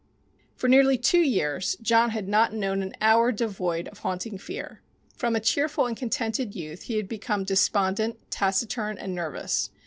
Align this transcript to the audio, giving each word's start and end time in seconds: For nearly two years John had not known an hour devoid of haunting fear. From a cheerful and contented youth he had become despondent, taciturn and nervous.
For 0.55 0.67
nearly 0.67 0.97
two 0.97 1.19
years 1.21 1.77
John 1.79 2.09
had 2.09 2.27
not 2.27 2.53
known 2.55 2.81
an 2.81 2.95
hour 3.01 3.31
devoid 3.31 3.87
of 3.89 3.99
haunting 3.99 4.39
fear. 4.39 4.81
From 5.15 5.35
a 5.35 5.39
cheerful 5.39 5.85
and 5.85 5.95
contented 5.95 6.55
youth 6.55 6.81
he 6.81 6.97
had 6.97 7.07
become 7.07 7.43
despondent, 7.43 8.17
taciturn 8.31 8.97
and 8.97 9.13
nervous. 9.13 9.69